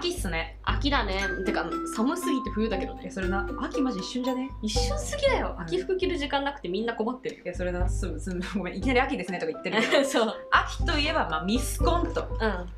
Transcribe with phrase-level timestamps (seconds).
[0.00, 0.58] 秋っすね。
[0.64, 1.20] 秋だね。
[1.44, 3.02] てか寒すぎて冬だけどね。
[3.04, 4.50] えそれな秋マジ一瞬じゃね？
[4.62, 5.54] 一瞬すぎだよ。
[5.56, 5.62] うん。
[5.64, 7.42] 秋服着る時間なくてみんな困ってる。
[7.44, 8.76] いやそれなすぐすぐごめん。
[8.76, 9.98] いきなり秋ですねとか言ってるけど。
[9.98, 10.34] よ そう。
[10.50, 12.38] 秋といえば、まあ、ミスコンとうん。
[12.40, 12.68] なんか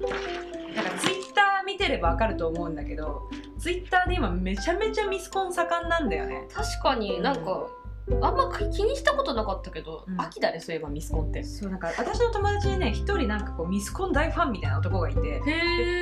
[0.98, 3.28] ツイッター見てればわかると思うんだけど
[3.58, 6.48] ツイッターで今めちゃめちゃミスコン盛んなんだよね。
[6.52, 7.66] 確かになんか、
[8.20, 10.20] あんま気にしたことなかったけど、うん。
[10.20, 11.42] 秋だねそういえばミスコンって。
[11.44, 15.40] そうなんか私の友達にね一人なんかこうミスコン大ファンみたいな男がいてへ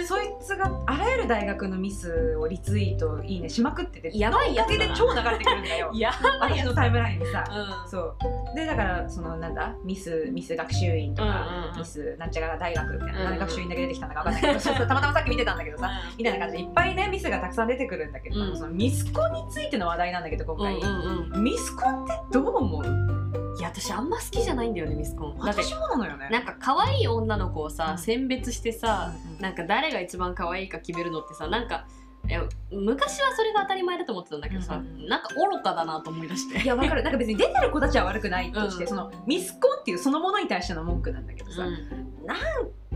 [0.00, 4.78] でそいつがあらゆる大学のミスをリツイートいいねしまくっててやばいやつだな。
[4.78, 5.90] だけで超流れてくるんだよ。
[5.94, 7.44] や私のタイムラインにさ
[7.84, 7.90] うん。
[7.90, 8.16] そう。
[8.56, 11.78] でだからそのなんだミスミス学習院とか、うんうんうん。
[11.78, 18.56] ミスなんちゃら大学みたいな、うんうん何学習院だけ出てきたんだか分かんないけどそうそう たまたまさっき見てたんだけどさみたいな感じでいっぱいねミスがたくさん出てくるんだけど、うん。
[18.56, 21.44] そのミスコンについての話題なんだけど今回、うんうんうん。
[21.44, 21.89] ミスコン
[22.32, 23.56] どう思う？
[23.58, 25.36] いや私あんま好きじゃないんだよねミスコン。
[25.38, 26.28] 私もなのよね。
[26.30, 27.98] なんか可愛い女の子をさ、うん。
[27.98, 31.86] 選別してさ、うんうんなんか誰が一番可愛いか決めるのってさなんか
[32.28, 36.60] いや昔はそれが当たり前だと思ってたんだけどさ、うんうんなんか愚かだなと思い出して。
[36.60, 37.02] いやわかる。
[37.02, 38.88] なんか別に出てる子たちは悪くないとして、うん。
[38.88, 41.76] そのミスコンっていうそのものに対しての文句なんだけどさ、なん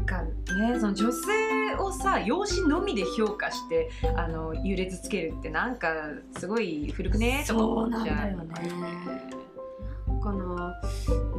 [0.04, 5.92] かねその女性をさ容姿のみで評価してあの優劣つけるってなんか
[6.38, 7.44] すごい古くね？
[7.46, 9.34] とかそう思っちゃなんだよね。
[10.06, 10.80] なんかな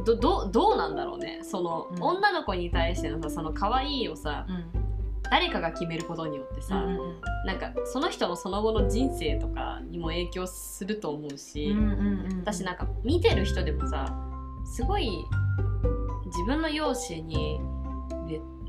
[0.04, 1.40] どどどうなんだろうね。
[1.42, 2.02] その、うん。
[2.02, 4.86] 女の子に対してのさその可愛いをさうん。
[5.28, 11.90] 誰かが決めることによってさ、うんうんなんかその人のその後の人生とかにも影響すると思うし、うんうん
[12.32, 14.16] うん私なんか見てる人でもさ
[14.64, 15.10] すごい
[16.26, 17.60] 自分の容姿にれ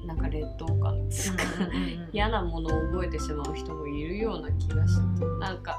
[0.08, 1.44] なんか劣等感っつうか、
[2.14, 5.40] 嫌なものを覚えてしまう人もいるような気がして、うん。
[5.40, 5.78] なんか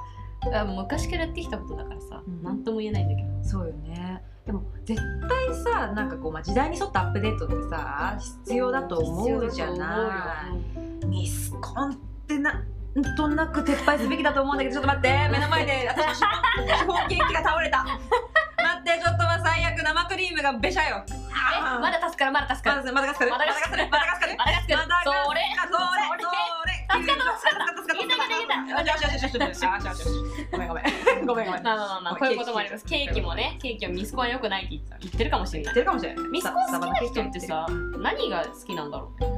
[0.53, 2.43] あ昔からやってきたことだからさうん。
[2.43, 3.29] 何、とも言えないんだけど。
[3.43, 4.23] そうよね。
[4.45, 10.51] でも絶対さなんかこう、まあ、時代に沿ったアップデートってさ必要だと思うじゃな
[11.03, 11.07] い。
[11.07, 11.95] ミスコンっ
[12.27, 17.85] てなんとなく撤廃すべきだと思うんだけどちょっと待って目の前で 私のシフォンシフォンケーキが倒れた
[19.89, 21.03] 生クリームがべしゃよ。
[21.33, 22.83] あーまだ足かるまだ足すかまら。
[22.85, 23.31] だまだかかる？
[23.31, 23.89] まだかかる。
[23.89, 24.37] まだかすかね。
[24.37, 26.77] まだか助かまだかそれそれそれ。
[28.69, 30.05] よしよしよしよしよしよし。
[30.53, 30.85] ごめんごめん
[31.27, 31.63] ごめんごめん。
[31.63, 32.85] まあまままこういうこともあります。
[32.85, 35.75] ケーキもね、ケーキはミスコはよくないって言ってるかもしれ言っ。
[35.75, 36.29] てるかもしれない。
[36.29, 37.67] ミスコ好きな人ってさ、
[37.99, 39.38] 何が好きなんだろう？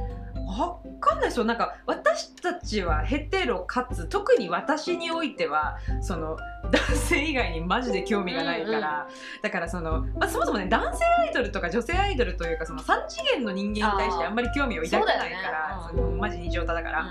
[0.51, 6.37] わかんないですよなんか私たちはヘテロかつ特に私においてはその
[6.71, 16.01] 男性以外にマジで興味がないから、うんうんだからその、まあ、そもそもね男性アイドルとか女性アイドルというかその3次元の人間に対してあんまり興味を抱かないからそね。
[16.01, 17.05] そのマジ二乗多だから、う、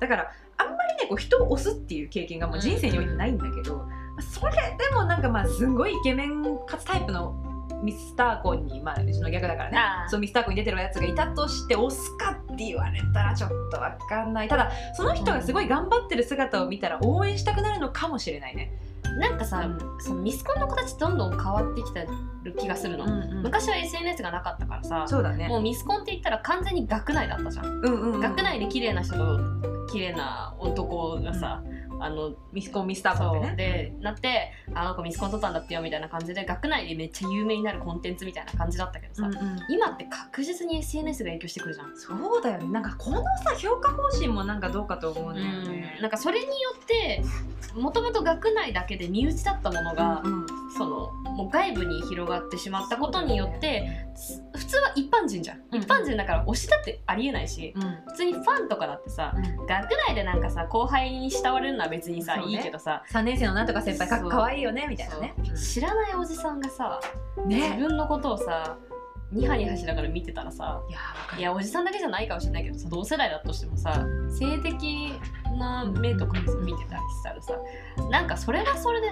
[0.00, 3.84] だからあんまりねこう人を押すっていう経験がもう人生においてないんだけど、ま
[4.18, 7.51] あそれでもなんかまあすごいイケメンかつタイプの
[7.82, 9.78] ミスターコンにまあうちの逆だからね。
[10.08, 14.48] そうミスターコンに出てるやつがいたとして押すかって言われたらちょっとわかんない。
[14.48, 18.72] ただその人がすごい頑張ってる姿を見たら応援したくなるのかもしれないね。
[19.18, 19.78] なんかさ、うん。
[20.00, 22.06] そのミスコンの形どんどん変わってきて
[22.44, 23.04] る気がするの、
[23.42, 25.48] 昔は SNS がなかったからさそうだね。
[25.48, 28.20] もうミスコンって言ったら完全に学内だったじゃん、うんうんうん。
[28.20, 29.38] 学内で綺麗な人と
[29.92, 31.62] 綺麗な男がさ、
[32.04, 33.40] あのミスコンミスターコンそう。
[33.42, 39.60] でねでなってあの子ミスコン取ったんだってよみたいな感じで学内でめっちゃ有名になるコンテンツみたいな感じだったけどさ、うんうん。
[39.68, 41.96] 今って確実に SNS が影響してくるじゃん。
[41.96, 42.68] そうだよね。
[42.68, 45.98] なんかこのさ評価方針もなんかどうかと思うんだよね。
[46.00, 47.22] なんかそれによって
[47.74, 57.82] もともと学内だけで身内だったものが、うんうんそのもう外部に広がってしまったことによってす普通は一般人じゃん、うん一般人だから推しだってありえないしうん。
[58.08, 59.34] 普通にファンとかだってさ
[59.68, 62.44] 学内でなんかさ後輩に慕われるのは別にさ、ね。
[62.46, 65.34] いいけどさ3年生のなんとか先輩かかわいいよねみたいなね。
[65.56, 67.00] 知らないおじさんがさ、
[67.36, 68.76] うん自ね分のことをさ
[69.32, 70.82] ニハニハしながら見てたらさ
[71.38, 75.14] いやおじさんだけじゃないかもしれないけどさ同世代だとしてもさ性的
[75.58, 77.54] な目とか見てたりしたらさ
[78.10, 79.08] なんかそれはそれで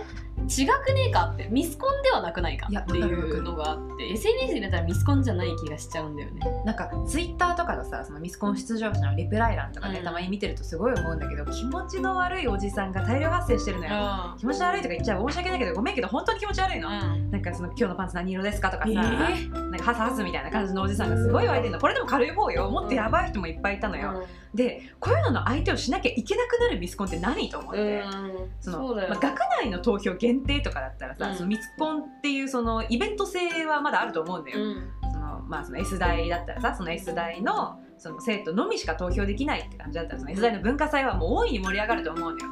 [0.49, 6.41] 違くねえかってミスコンではなくないかっていうのがあって SNS 入れたらミスコンじゃない気がしちゃうんだよね。
[6.65, 10.05] なんかツイッターとかのさそのミスコン出場者のリプライ欄とかね、うん。
[10.05, 17.31] たまに見てるとすごい思うんだけど気持ちの悪いおじさんが大量発生してるのよ、気持ち悪いとか言っちゃう申し訳ないけどごめんけど本当に気持ち悪いの、うん。
[17.31, 21.79] なんかその今日のパンツ何色ですかとかさ、えなんかハサハスみたいな感じのおじさんがすごい湧いてるの。
[21.79, 22.71] これでも軽い方よ。
[22.71, 28.03] もっとやばい人もいっぱいいたのよ、でこういうのの相手をしなきゃいけなくなるミスコンって何と思って、
[28.61, 31.37] そのまあ、学内の投票限定とかだったらさ、うん。
[31.37, 34.91] そのミスコンっていうそのイベント性はまだあると思うんだよ、うん。
[35.13, 42.45] そのまあその S 大だったらさその S 大のその生徒のみしか投票できないって感じだったらその S 大の文化祭はもう大いに盛り上がると思うのよ。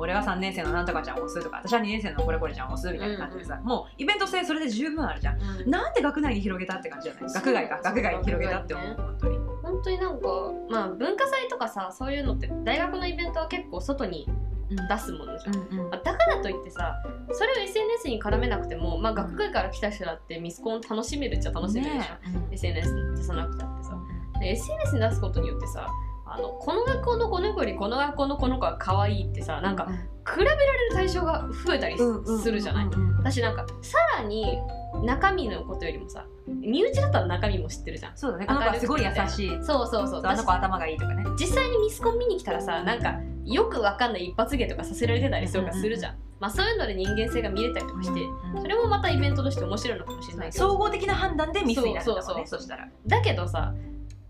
[0.00, 5.40] 俺は3年生のなんとかちゃんを押すとか私は2年生のこれこれちゃんを押すみたいな感じでさ、もうイベント性それで十分あるじゃん。
[5.40, 5.70] うん。
[5.70, 7.32] なんで学内に広げたって感じじゃない？
[7.32, 7.80] 学外か。
[7.82, 9.37] 学外に広げたって思う、本当に。
[9.78, 10.28] 本本当になんか
[10.68, 14.26] まあ文化祭とかさそういうのって大学のイベントは結構外に
[14.70, 15.90] 出すものじゃん、うんうん。
[15.90, 16.96] まあだからといってさ
[17.32, 23.98] それを SNS に絡めなくても、まあ、学会から来た人だってミスコン楽しめるっちゃ楽しめるでしょ、ね SNS に出さなくたってさ。
[24.40, 25.86] で SNS に出すことによってさ
[26.26, 32.86] あのこの学校のこの子よりこの学校のこの子が可愛いってさなんか比べられる対象が増えたりすするじゃない。
[33.18, 34.58] 私なんかさらに
[35.02, 38.16] 中身のことよりもさ身内だったら中身も知ってるじゃん。
[38.16, 38.46] そうだね。
[38.46, 39.50] この子はすごい優しい。
[39.62, 40.22] そうそうそう。
[40.24, 41.24] あの子頭がいいとかね。
[41.38, 48.20] 実際にミスコン見に来たらさなんかよくわかんない一発芸とかさせられてたりとかするじゃん、まあそういうので人間性が見れたりとかして
[48.60, 50.68] それもまたイベントとして面白いのかもしれないけど。
[50.68, 52.38] 総合的な判断でミスになるんだもんそうそうそう。
[52.38, 52.88] ねそしたら。
[53.06, 53.74] だけどさ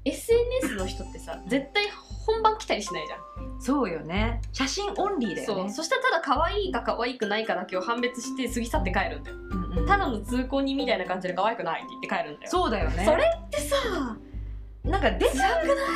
[0.04, 1.84] SNS の人ってさ絶対
[2.26, 4.40] 本番来たりしないじゃん、そうよね。
[4.52, 5.64] 写真オンリーだよね。
[5.64, 5.70] そう。
[5.70, 9.36] そしたらただ可愛いか可愛くないかだけを判別して過ぎ去って帰るんだよ。
[9.50, 9.86] うんうん。
[9.86, 12.50] ただの通行人みたいな感じで可愛くないって言って帰るんだよ。
[12.50, 13.04] そうだよね。
[13.04, 13.76] それってさ
[14.88, 15.30] なんか出てる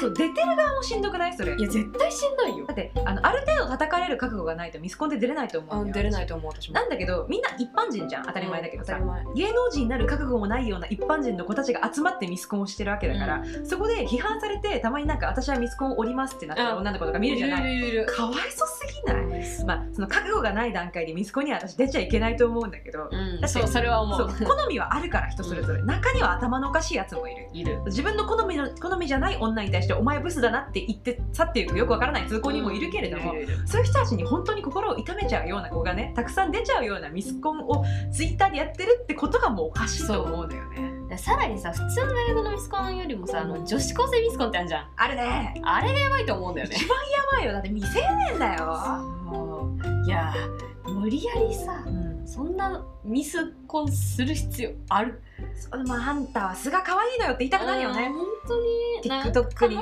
[0.00, 1.36] そう出てる側もしんどくない？
[1.36, 1.54] それ。
[1.56, 2.66] いや絶対しんどいよ。
[2.66, 8.26] だってあのある程度叩かれる覚悟がないとミスコンで出れないと思うんだよいと思う私なんだけどみんな一般人じゃん。
[8.26, 8.98] 当たり前だけどさ、
[9.34, 19.64] 芸能人になる覚悟もないような一般人の子たちが集まってミスコンをしてるわけだから、そこで批判されてたまになんか私はミスコンを降りますってなってる女の子とか見るじゃない、かわいそすぎない？
[19.66, 24.28] まあその覚悟がない段階でミスコンには私出ちゃいけないと思うんだけど、うんだってそうそれは思う。
[24.28, 27.48] 好みはあるから人それぞれ、中には頭のおかしいやつもいる。
[27.52, 27.80] いる。
[27.86, 32.26] 自分の好みの好みじゃない女に対してお前ブスだなって言って去っていくよくわからない。
[32.28, 33.32] 通行人もいるけれども、
[33.64, 40.92] そういう人たちに本当に心を痛めちゃうような子がねたくさん出ちゃうようなミスコンをツイッターでやってるってことがもうおかしいと思うんだよね。
[41.08, 44.88] でさらにさ普通の大学のミスコンよりもさあの女子高生ミスコンってあるじゃん。
[44.96, 45.54] あるね。
[45.62, 46.76] あれがやばいと思うんだよね。
[46.76, 47.52] 一番やばいよ。
[47.52, 48.00] だって未成
[48.30, 48.78] 年だよ、
[50.06, 50.34] いや
[50.84, 55.20] 無理やりさうん、そんなミスコンする必要ある？
[55.56, 58.08] そうまあハンターは素が可愛いのよって言いたくなるよね。
[58.08, 59.22] 本当に。
[59.32, 59.76] TikTok に。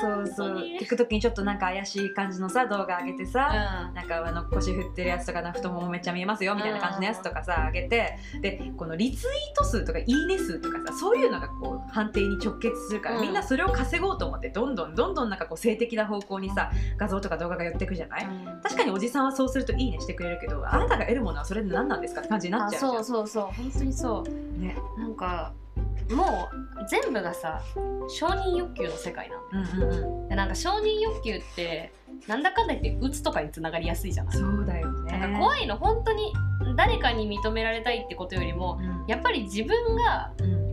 [0.00, 0.56] そうそう。
[0.80, 8.18] TikTok にちょっとなんか怪しい感じのさ動画上げてさ、うなんかあの腰振ってるやつとかな太ももめっちゃ見えますよみたいな感じのやつとかさ上げて。
[8.40, 13.22] でこのリツイート数とかいいね数とかさそういうのがこう判定に直結するから、うん。
[13.22, 18.60] みんなそれを稼ごうと思ってどんどんどんどんなんかこう性的な方向にさ画像とか動画が寄ってくじゃない、ん。
[18.62, 23.44] 確かにおじさんはそうするといいねしてくれるけどあなたが得るものはそれで何なんですかって感じになあっちゃうそうそうそう。
[23.44, 24.76] 本当にそうね。
[24.98, 25.52] なんか
[26.10, 26.48] も
[26.82, 27.62] う全部がさ
[28.08, 30.28] 承認欲求の世界なんだうんうんうん。
[30.28, 31.92] でなんか承認欲求って
[32.26, 34.36] なんだかんだ言ってうつとかにつながりやすいじゃない？
[34.36, 35.18] そうだよね。
[35.18, 35.76] なんか怖いの。
[35.76, 36.32] 本当に
[36.76, 39.04] 誰かに認められたいってことよりもうん。
[39.06, 40.70] やっぱり自分がうん。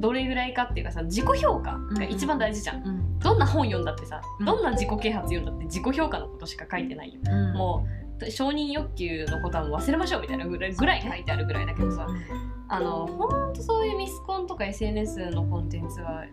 [0.00, 3.18] どれぐらいかっていうかさ自己評価が一番大事じゃん、うん。
[3.18, 4.46] どんな本読んだってさ、うん。
[4.46, 7.52] どんな自己啓発読んだって自己評価のことしか書いてないよ、うん。
[7.52, 7.86] も
[8.18, 12.06] う承認欲求のことは忘れましょうみたいなぐらいぐらい書いてあるぐらいだけどさ、
[12.70, 16.24] あのほんとそういうミスコンとか SNS のコンテンツは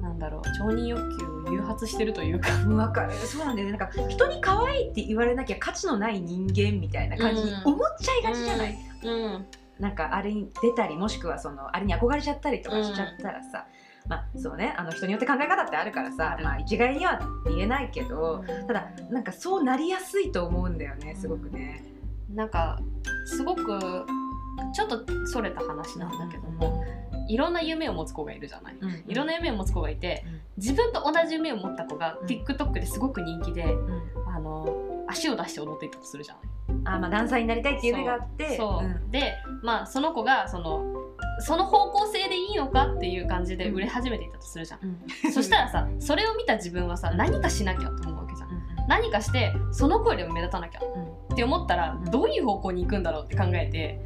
[0.00, 2.54] なんだろう承認欲求を誘発してるというか。
[2.62, 3.12] う んわかる。
[3.14, 3.76] そうなんだよね。
[3.76, 9.46] なんか人に可愛いって言われなきゃ価値のない人間みたいな感じに思っちゃいがちじゃない、うん。
[9.78, 13.66] なんかあれに出たりもしくはそのあれに憧れちゃったりとかしちゃったらさ、
[14.06, 14.74] まあそうね。
[14.76, 21.82] あの人によって考え方ってあるからさ、まあ、一概には言えないけどただなんかそうなりやすいと思うんだよねすごくね。
[22.32, 22.78] なんか
[23.26, 24.06] すごく
[24.72, 26.84] ちょっとそれた話なんだけども、
[27.30, 28.76] いろんな夢を持つ子がいるじゃない。
[28.80, 30.40] うんいろんな夢を持つ子がいてうん。
[30.56, 32.26] 自分と同じ夢を持った子がうん。
[32.26, 34.28] TikTok ですごく人気で、うん。
[34.28, 36.42] あの足を出して踊っていったとするじゃない。
[36.84, 38.56] あまあダンサーになりたいっていう夢があって。
[38.56, 39.10] そう、ん。
[39.10, 40.84] でまあその子がその
[41.38, 44.80] その方向性でいいのかっていう感じで売れ始めていったとするじゃん。
[44.82, 44.98] うん。
[45.32, 48.50] そしたらさそれを見た自分はさ何かしなきゃと思うわけじゃん。
[48.88, 51.04] 何かしてその子よりも目立たなきゃうん。
[51.32, 52.04] って思ったらうん。
[52.10, 54.00] どういう方向に行くんだろうって考えて、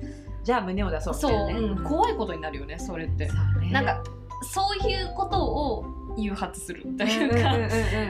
[0.44, 1.84] じゃあ胸を出そうみそう、たいなねうん。
[1.84, 3.28] 怖いことになるよねそれって。
[3.28, 3.70] そうね。
[3.72, 4.02] なんか
[4.42, 5.86] そういうことを
[6.16, 7.50] 誘発するというか、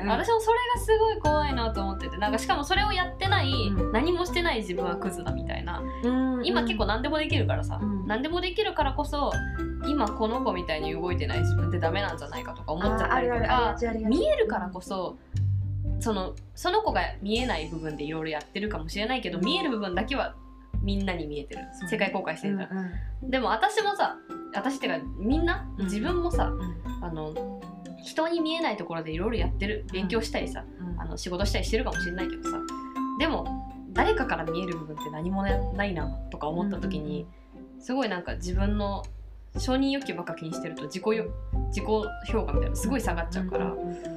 [0.06, 2.18] 私もそれがすごい怖いなと思ってて。
[2.18, 3.92] なんかしかもそれをやってない、うん。
[3.92, 5.80] 何もしてない自分はクズだみたいな。
[6.02, 8.06] うん今結構何でもできるからさ、うん。
[8.06, 9.32] 何でもできるからこそ
[9.86, 13.76] 今この子みたいに動いてない自分ってダメなんじゃないかとか思っちゃったりとか
[14.08, 15.16] 見えるからこそ
[16.00, 19.44] そのその子が見えない部分でいろいろやってるかもしれないけど、うん。
[19.44, 20.34] 見える部分だけは
[20.84, 21.62] みんなに見えてる。
[21.90, 22.78] 世界公開してるじゃん、うん
[23.24, 23.30] うん。
[23.30, 24.16] でも私もさ
[24.54, 25.84] 私ってかみんなうん。
[25.86, 27.04] 自分もさ、うん。
[27.04, 27.60] あの
[28.04, 29.86] 人に見えないところでいろいろやってる。
[29.92, 31.00] 勉強したりさ、うん。
[31.00, 32.60] あの仕事したりしてるかもしれないけどさ。
[33.18, 37.26] でも誰かから見える部分って何もないなとか思った時に、
[37.78, 39.04] すごいなんか自分の
[39.56, 41.26] 承認欲求ばっか気にしてると自己よ
[41.68, 44.08] 自己評価みたいなのすごい下がっちゃうから、んんんな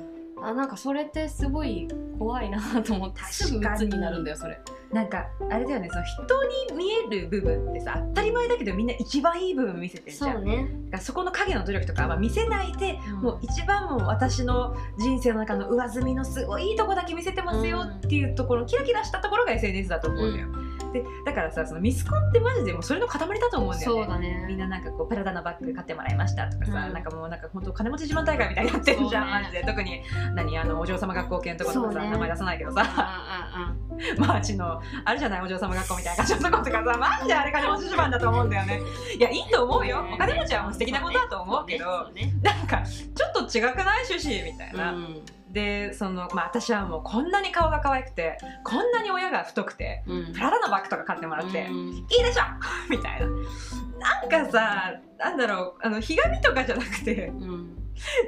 [0.48, 4.58] あなんかそれってすごい怖いなと思ってすぐ鬱になるんだよそれ。
[4.94, 10.46] なんかあれだよねその人に見える部分ってさ当たり前だけどみんな一番いい部分見せてるじゃん。
[10.46, 13.22] ね、だからそこの影の努力とかは見せないで、うん。
[13.22, 20.48] もう一番もう私の人生の中の上積みのすごいいいとこだけ見せてますよっていうところ、キラキラしたところが SNS だと思うんだよ、
[20.92, 24.02] でだからさそのミスコンってマジでもうそれの塊だと思うんだよね。
[24.02, 24.46] そうだね。
[24.48, 26.94] みんななんかこうプラダのバッグ買ってもらいましたとかさ、うん。
[26.94, 29.32] なんかもうなんか本当金持ち自慢大会みたいになってるじゃん、ね。
[29.32, 29.64] マジで。
[29.64, 30.02] 特に
[30.36, 32.10] 何あのお嬢様学校系のところとかさ、ね。
[32.12, 32.84] 名前出さないけどうんさ
[34.18, 38.82] うんマーチのあるじゃないお嬢様学校みたいな感じのとことかさマジであれ金持ち自慢だと思うんだよね。
[39.18, 40.06] いやいいと思うよ。
[40.14, 42.34] お金持ちはもう素敵なことだと思うけどそうね。
[42.42, 50.18] なんかちょっと違くない趣旨みたいな、そうねでそのまあ私はもうこんなに顔が可愛くてこんなに親が太くてうん。
[50.18, 51.90] うんプラダのバッグとか買ってもらって、うん。
[51.90, 52.42] いいでしょ！
[52.90, 53.28] みたいな。
[54.30, 57.74] なんかさなんだろうあのひがみとかじゃなくてうん。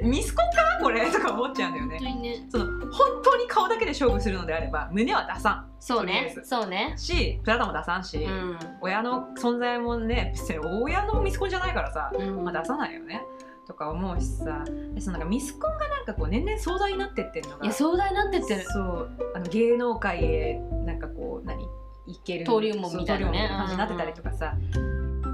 [0.02, 2.46] ミスコンかなこれとか思っちゃうんだよ本当ね。
[2.50, 6.32] その本当に顔だけで勝負するのであれば胸は出さそうね。
[6.34, 6.42] ず。
[6.44, 6.94] そうね。
[6.94, 8.58] んしプラダも出さんし、うん。
[8.80, 12.44] 親の存在もね別に親のミスコンじゃないからさ、うん。
[12.44, 13.22] まあ、出さないよね
[13.70, 14.64] とか思うしさ。
[14.94, 17.64] でそのなんかミスコンがなんかこう年々壮大になってってるのが。
[17.64, 18.64] いや壮大になってってる。
[18.64, 19.10] そう。
[19.36, 21.62] あの芸能界へなんかこう何
[22.06, 23.48] いける登竜門みたいなね。
[23.48, 24.54] 感じになってたりとかさ、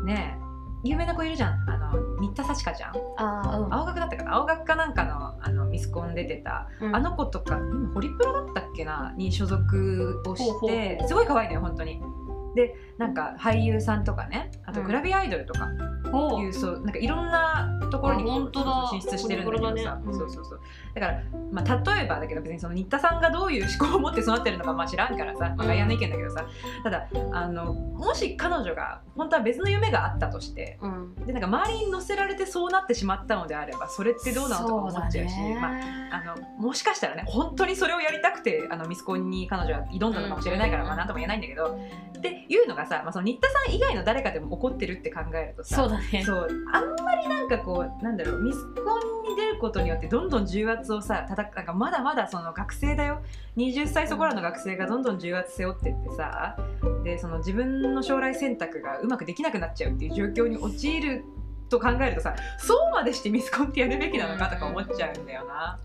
[0.05, 0.47] ねえ。
[0.85, 1.71] 有名な子いるじゃん。
[1.71, 2.93] あの新田幸香ちゃん。
[3.16, 3.75] あーうん。
[3.75, 4.35] 青学だったかな。
[4.35, 6.95] 青学かなんかのあのミスコン出てた、うん。
[6.95, 9.14] あの子とか今ホリプロだったっけな？
[9.16, 11.02] に所属をして。
[11.09, 12.02] すごい可愛いのよ本当に。
[12.55, 14.87] でなんか俳優さんとかねあとうん。
[14.87, 15.70] グラビアアイドルとか
[16.12, 18.88] ほいう、そうなんかいろんなところにあ本当だ。
[18.90, 20.61] 進出してるんだけどさ、ねうんそうそうそう。
[20.94, 26.46] だから、まあ、例えばだけど別にその新田さんがどういう思考を持って育ってるのかまあ知らんからさ、まあ、外野の意見だけどさ。
[26.82, 31.14] ただあのもし彼女が本当は別の夢があったとしてうん。
[31.26, 35.80] でなんか周りに乗せられてそうなってしまったのであればそれってどうなのとか思っちゃうしまあ
[36.12, 41.78] あのもしかしたらね本当にそれをやりたくてあのミスコンに彼女は挑んだのかもしれないから、うんまあ、なんとも言えないんだけど。
[42.16, 46.22] っていうのがさ、まあ、その新田さん以外の誰かでも起こってるって考えるとさそうだね。
[46.25, 46.48] そう。
[46.72, 53.22] あんまりなんかこうなんだろうミスコンに出ることによってどんどん重圧をさたたなんかまだまだその学生だよ。
[53.56, 56.56] 20歳そこらの学生がどんどん重圧背負ってってさ
[57.04, 61.25] でその自分の将来選択がうまくできなくなっちゃうっていう状況に陥る
[61.68, 65.78] と考えるとさそうまでしてミスコンってやるべきなのかとか思っちゃうんだよな。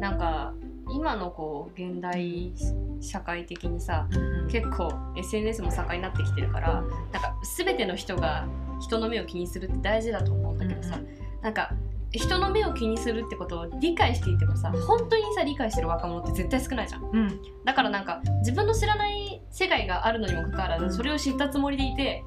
[0.00, 0.52] なんか
[0.88, 2.52] 今のこう現代
[3.00, 4.08] 社会的にさ
[4.48, 8.46] 結構 SNS も盛んになってきてるからなんか全ての人が
[8.80, 11.70] 人の目を気にするって大事だと思うんだけどさ、うんなんか
[12.12, 17.04] 人の目を気にするってことを理解していてもさ本当にさ理解してる若者って絶対少ないじゃん。
[17.04, 17.40] うん。
[17.64, 22.24] だからなんか自分の知らない世界があるのにもかかわらず、うんそれを知ったつもりでいて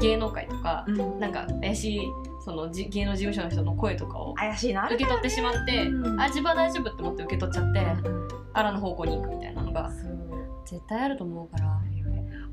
[0.00, 1.20] 芸能界とか、うん。
[1.20, 2.00] なんか怪しい
[2.44, 4.86] そのじ芸能事務所の人の声とかを怪しいな。
[4.86, 6.20] 受け取ってしまって、うん。
[6.20, 8.28] あ自分は大丈夫って思って受け取っちゃって、うん。
[8.52, 9.90] あらの方向に行くみたいなのが
[10.66, 11.80] 絶対あると思うから。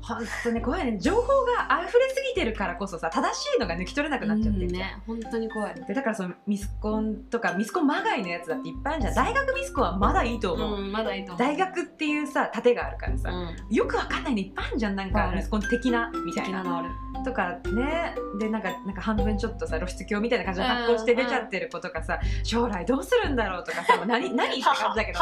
[0.02, 0.98] 本当ね怖いね。
[0.98, 5.00] 情報が溢れすぎてるからこそさ正しいのが抜き取れなくなっちゃってるね。
[5.06, 5.74] 本当に怖い。
[5.86, 11.38] でだからそのミスコンとかミスコンまがいのやつだっていっぱいあるじゃん大学ミスコンはまだいいと思う、うんまだいいと思う。
[11.38, 13.76] 大学っていうさ盾があるからさ、うん。
[13.76, 14.96] よくわかんないのいっぱいあるじゃん。
[14.96, 16.88] なんかミスコン的なみたいなのある
[17.22, 18.14] とかね。
[18.38, 25.18] でなんかなんか半分ちょっとさ露出狂みたいな感じで発行して出ちゃってる子とかさ、将来どうするんだろうとかさ何 何って感じだけど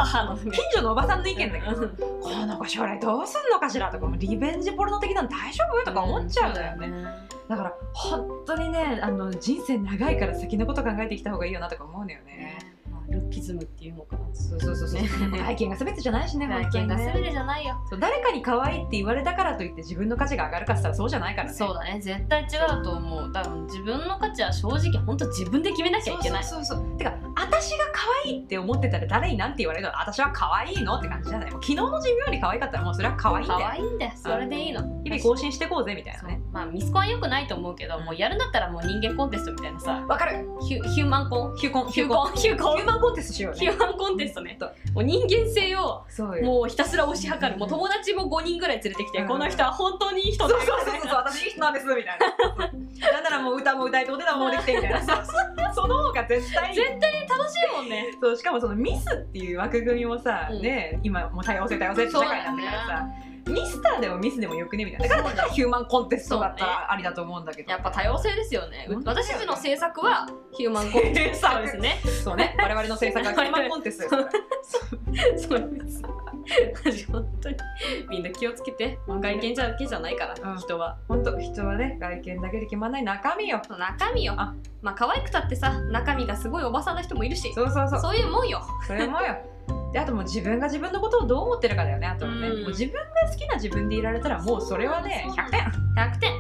[0.50, 7.04] 近所のおばさんの意見だけど、うんこの子将来どうすんのかしらとかもうリベンジポルノ的なの大丈夫とか思っちゃうんだよね、
[7.48, 12.58] だから本当にねあの人生長いから先のこと考えてきた方がいいよなとか思うんだよね。
[12.79, 12.79] まあ
[13.10, 14.22] ルッキズムっていうのかな。
[14.32, 15.02] そうそうそうそう。
[15.02, 15.08] ね。
[15.38, 17.12] 外見が全てじゃないしね、外見が全ね。
[17.22, 17.76] てじゃないよ。
[17.98, 21.54] 誰かに可愛いって言われたからといって自分の価値が上がるかって言ったらそうじゃないからね。
[21.54, 22.46] そうだね絶対違
[22.80, 23.32] うと思う。
[23.32, 26.44] 多分自分の価値は正直本当自分で決めなきゃいけない。
[26.44, 26.96] そうそうそう。
[26.98, 29.92] てか私が可愛いって思ってたら誰になんて言われるの？
[30.00, 31.50] 私は可愛いのって感じじゃない。
[31.50, 33.60] 昨日の自分より可愛かったらもうそれは可愛いんだよ。
[33.60, 34.12] 可愛いんだよ。
[34.14, 34.82] それでいいの。
[35.04, 36.40] 日々更新してこうぜみたいなね。
[36.52, 40.04] まあミスコンは良くないと思うけどもうやるんだったらもう人間コンテストみたいなさ。
[40.08, 40.46] わかる。
[40.62, 41.56] ヒュヒューマンコン？
[41.56, 41.90] ヒューコン。
[41.90, 42.32] ヒューコン。
[42.34, 42.76] ヒューコン。
[42.76, 43.72] ヒューマンコンテストしようね。
[43.98, 44.58] コンテストね。
[44.94, 46.04] もう人間性を。
[46.42, 47.56] もうひたすら推し量る。
[47.56, 49.28] もう友達も5人ぐらい連れてきて、うん。
[49.28, 52.18] この人は本当にいい人だそうそうそうそう私いい人なんですみたい
[53.00, 53.12] な。
[53.12, 55.00] なんならもう歌も歌えてお手玉もできてみたいな。
[55.02, 55.24] さ
[55.74, 58.06] その方が絶対絶対楽しいもんね。
[58.20, 60.62] そうしかもそのミスっていう枠組みもさ、うん。
[60.62, 63.08] ね今もう多様性多様性って社会なんだからさ、
[63.50, 65.08] ミスターでもミスでもよくねみたいな。
[65.08, 67.70] だからだからヒューマンコンテストだったらありだと思うんだけど。
[67.70, 68.88] やっぱ多様性ですよね。
[69.04, 72.00] 私たちの制作はヒューマンコンテストですね。
[72.24, 72.56] そうね。
[72.58, 74.28] 我々の制作はヒューマンコンテストで
[75.38, 75.58] すから。
[75.60, 76.02] そうです
[76.84, 77.56] マジ本当に
[78.08, 78.98] みんな気をつけて。
[79.06, 80.58] 外見だけじゃないから、うん。
[80.58, 80.98] 人は。
[81.08, 83.60] 本当人はね外見だけで決まらない中身よ。
[83.78, 84.34] 中身よ。
[84.36, 87.52] あまあ可愛くたってさ中身がすごいおばさんな人もいるし。
[87.54, 88.00] そうそうそう。
[88.00, 88.62] そういうもんよ。
[88.86, 89.36] それもよ。
[89.92, 92.62] であともう自分が自分のことをどう思ってるかだよねあとはね、うん。
[92.62, 95.60] もう自分が好きな自分でいられたらもうそれはねそう100点。
[95.60, 96.32] 100点。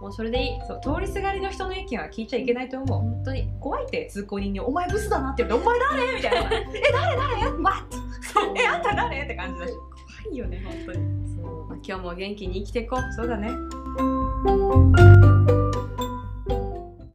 [0.00, 0.58] もうそれでいい。
[0.66, 3.00] そう通りすがりの人の意見は聞いちゃいけないと思う。
[3.00, 3.50] 本当に。
[3.60, 7.16] 怖いって通行人に「お前ブスだな」って言われて「お前誰?」みたいな「え誰？
[7.16, 7.30] 誰？
[8.56, 9.72] えあんた誰?」って感じだし。
[9.72, 10.98] 怖いよね本当に。
[11.36, 13.12] そう、まあ、今日も元気に生きていこう。
[13.14, 13.50] そうだね